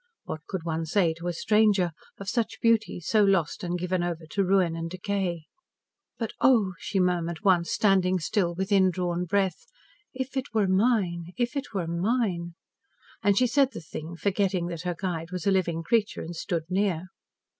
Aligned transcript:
What 0.23 0.41
could 0.47 0.63
one 0.63 0.87
say, 0.87 1.13
to 1.13 1.27
a 1.27 1.31
stranger, 1.31 1.91
of 2.17 2.27
such 2.27 2.59
beauty 2.59 2.99
so 2.99 3.23
lost 3.23 3.63
and 3.63 3.77
given 3.77 4.01
over 4.01 4.25
to 4.31 4.43
ruin 4.43 4.75
and 4.75 4.89
decay. 4.89 5.45
"But, 6.17 6.33
oh!" 6.41 6.73
she 6.79 6.99
murmured 6.99 7.43
once, 7.43 7.69
standing 7.69 8.17
still, 8.19 8.55
with 8.55 8.71
indrawn 8.71 9.25
breath, 9.25 9.67
"if 10.11 10.35
it 10.35 10.55
were 10.55 10.67
mine! 10.67 11.31
if 11.37 11.55
it 11.55 11.75
were 11.75 11.85
mine!" 11.85 12.55
And 13.21 13.37
she 13.37 13.45
said 13.45 13.73
the 13.73 13.79
thing 13.79 14.15
forgetting 14.15 14.65
that 14.69 14.81
her 14.81 14.95
guide 14.95 15.29
was 15.29 15.45
a 15.45 15.51
living 15.51 15.83
creature 15.83 16.23
and 16.23 16.35
stood 16.35 16.63
near. 16.67 17.09